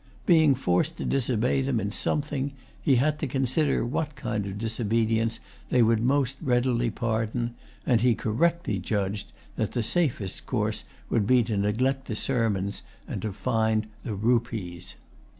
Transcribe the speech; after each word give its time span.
Being 0.25 0.55
forced 0.55 0.97
to 0.97 1.05
disobey 1.05 1.61
them 1.61 1.79
in 1.79 1.91
something, 1.91 2.53
he 2.81 2.95
had 2.95 3.19
to 3.19 3.27
consider 3.27 3.85
what 3.85 4.15
kind 4.15 4.47
of 4.47 4.57
disobedience 4.57 5.39
they 5.69 5.83
would 5.83 6.01
most 6.01 6.37
readily 6.41 6.89
pardon; 6.89 7.53
and 7.85 8.01
he 8.01 8.15
correctly[Pg 8.15 8.81
137] 8.81 8.81
judged 8.81 9.33
that 9.57 9.73
the 9.73 9.83
safest 9.83 10.47
course 10.47 10.85
would 11.11 11.27
be 11.27 11.43
to 11.43 11.55
neglect 11.55 12.07
the 12.07 12.15
sermons 12.15 12.81
and 13.07 13.21
to 13.21 13.31
find 13.31 13.85
the 14.03 14.15
rupees. 14.15 14.95